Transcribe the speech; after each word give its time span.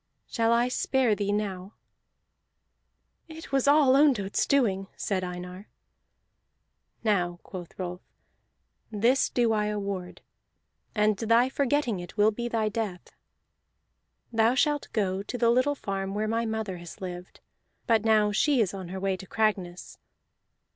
Shall 0.25 0.51
I 0.51 0.67
spare 0.67 1.13
thee 1.13 1.31
now?" 1.31 1.75
"It 3.27 3.51
was 3.51 3.67
all 3.67 3.95
Ondott's 3.95 4.47
doing," 4.47 4.87
said 4.97 5.23
Einar. 5.23 5.69
"Now," 7.03 7.37
quoth 7.43 7.77
Rolf, 7.77 8.01
"this 8.91 9.29
do 9.29 9.53
I 9.53 9.67
award, 9.67 10.21
and 10.95 11.15
thy 11.17 11.49
forgetting 11.49 11.99
it 11.99 12.17
will 12.17 12.31
be 12.31 12.47
thy 12.47 12.67
death. 12.67 13.11
Thou 14.33 14.55
shalt 14.55 14.87
go 14.91 15.21
to 15.21 15.37
the 15.37 15.51
little 15.51 15.75
farm 15.75 16.15
where 16.15 16.27
my 16.27 16.47
mother 16.47 16.77
has 16.77 16.99
lived, 16.99 17.39
but 17.85 18.03
now 18.03 18.31
she 18.31 18.59
is 18.59 18.73
on 18.73 18.87
her 18.87 18.99
way 18.99 19.15
to 19.15 19.27
Cragness. 19.27 19.99